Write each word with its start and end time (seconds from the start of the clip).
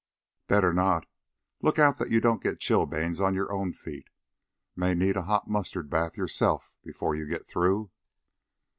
"Better 0.47 0.73
not. 0.73 1.05
Look 1.61 1.77
out 1.77 1.99
that 1.99 2.09
you 2.09 2.19
don't 2.19 2.41
get 2.41 2.59
chilblains 2.59 3.21
on 3.21 3.35
your 3.35 3.53
own 3.53 3.71
feet. 3.71 4.09
May 4.75 4.95
need 4.95 5.15
a 5.15 5.21
hot 5.29 5.47
mustard 5.47 5.91
bath 5.91 6.17
yourself 6.17 6.73
before 6.83 7.13
you 7.13 7.27
get 7.27 7.47
through." 7.47 7.91